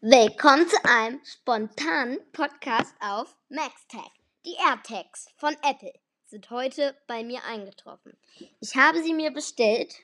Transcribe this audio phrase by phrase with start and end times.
[0.00, 4.08] Willkommen zu einem spontanen Podcast auf MaxTag.
[4.46, 5.92] Die AirTags von Apple
[6.24, 8.16] sind heute bei mir eingetroffen.
[8.60, 9.96] Ich habe sie mir bestellt.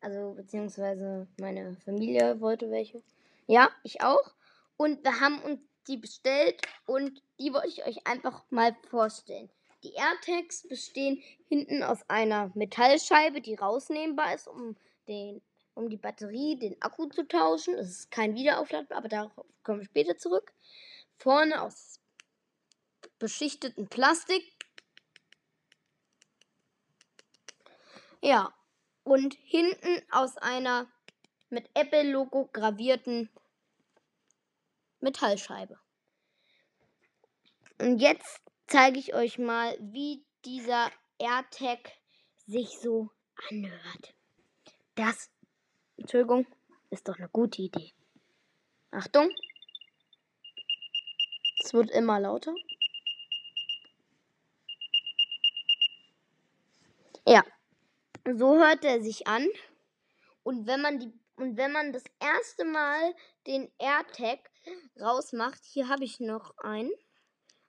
[0.00, 3.02] Also, beziehungsweise meine Familie wollte welche.
[3.46, 4.32] Ja, ich auch.
[4.78, 9.50] Und wir haben uns die bestellt und die wollte ich euch einfach mal vorstellen.
[9.82, 14.78] Die AirTags bestehen hinten aus einer Metallscheibe, die rausnehmbar ist, um,
[15.08, 15.42] den,
[15.74, 17.74] um die Batterie, den Akku zu tauschen.
[17.74, 20.52] Es ist kein Wiederaufladbar, aber darauf kommen wir später zurück.
[21.16, 22.00] Vorne aus
[23.18, 24.42] beschichteten Plastik.
[28.20, 28.54] Ja,
[29.02, 30.90] und hinten aus einer
[31.50, 33.30] mit Apple-Logo gravierten
[35.00, 35.78] Metallscheibe.
[37.78, 41.92] Und jetzt zeige ich euch mal, wie dieser AirTag
[42.46, 43.10] sich so
[43.50, 44.14] anhört.
[44.94, 45.30] Das,
[45.96, 46.46] Entschuldigung,
[46.90, 47.92] ist doch eine gute Idee.
[48.90, 49.30] Achtung.
[51.62, 52.54] Es wird immer lauter.
[57.26, 57.42] Ja,
[58.24, 59.46] so hört er sich an.
[60.42, 63.14] Und wenn man die und wenn man das erste Mal
[63.46, 64.50] den AirTag
[65.00, 66.92] rausmacht, hier habe ich noch einen.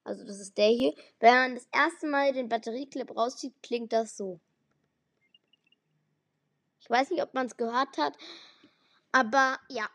[0.04, 0.94] Also das ist der hier.
[1.20, 4.40] Wenn man das erste Mal den Batterieclip rauszieht, klingt das so.
[6.86, 8.16] Ich weiß nicht, ob man es gehört hat.
[9.12, 9.90] Aber ja,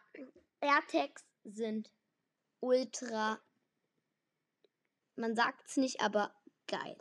[0.60, 1.88] AirTags sind
[2.58, 3.38] ultra.
[5.14, 6.34] Man sagt es nicht, aber
[6.66, 6.98] geil.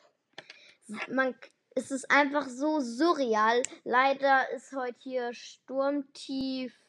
[1.08, 1.36] Man,
[1.74, 3.64] es ist einfach so surreal.
[3.84, 6.80] Leider ist heute hier Sturmtief.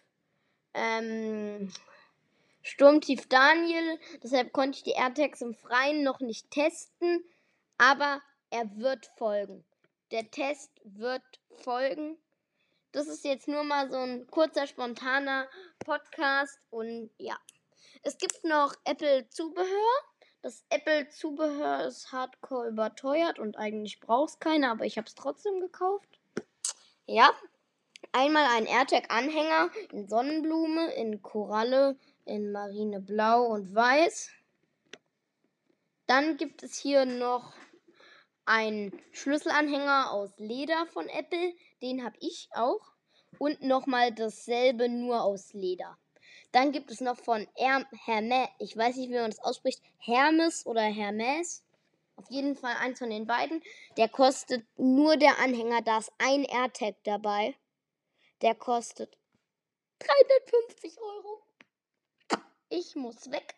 [0.75, 1.73] Ähm,
[2.61, 3.99] Sturmtief Daniel.
[4.23, 7.25] Deshalb konnte ich die AirTags im Freien noch nicht testen.
[7.79, 8.21] Aber
[8.51, 9.65] er wird folgen.
[10.11, 11.23] Der Test wird
[11.63, 12.19] folgen.
[12.93, 16.59] Das ist jetzt nur mal so ein kurzer, spontaner Podcast.
[16.71, 17.39] Und ja.
[18.03, 19.91] Es gibt noch Apple-Zubehör.
[20.43, 25.61] Das Apple-Zubehör ist hardcore überteuert und eigentlich braucht es keiner, aber ich habe es trotzdem
[25.61, 26.09] gekauft.
[27.07, 27.31] Ja.
[28.13, 34.31] Einmal ein AirTag-Anhänger in Sonnenblume, in Koralle, in Marineblau und Weiß.
[36.07, 37.53] Dann gibt es hier noch
[38.45, 41.55] einen Schlüsselanhänger aus Leder von Apple.
[41.83, 42.93] Den habe ich auch.
[43.39, 45.97] Und nochmal dasselbe nur aus Leder.
[46.53, 50.83] Dann gibt es noch von Hermes, ich weiß nicht, wie man das ausspricht, Hermes oder
[50.83, 51.63] Hermes.
[52.17, 53.63] Auf jeden Fall eins von den beiden.
[53.97, 57.55] Der kostet nur der Anhänger, da ist ein AirTag dabei.
[58.43, 59.17] Der kostet
[60.01, 61.43] 350 Euro.
[62.69, 63.55] Ich muss weg.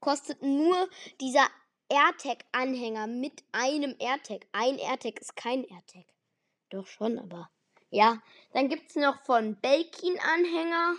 [0.00, 0.88] Kostet nur
[1.20, 1.48] dieser
[1.94, 4.46] AirTag-Anhänger mit einem AirTag.
[4.52, 6.06] Ein AirTag ist kein AirTag.
[6.70, 7.50] Doch schon, aber
[7.90, 8.20] ja.
[8.52, 10.96] Dann gibt es noch von Belkin Anhänger.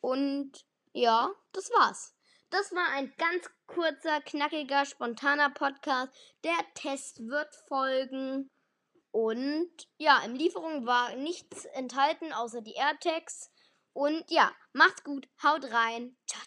[0.00, 0.52] Und
[0.92, 2.14] ja, das war's.
[2.50, 6.12] Das war ein ganz kurzer, knackiger, spontaner Podcast.
[6.42, 8.50] Der Test wird folgen.
[9.12, 13.52] Und ja, im Lieferung war nichts enthalten außer die AirTags.
[13.92, 16.16] Und ja, macht's gut, haut rein.
[16.26, 16.42] Ciao,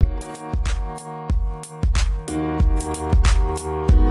[0.00, 1.28] ciao.
[2.84, 4.01] thank you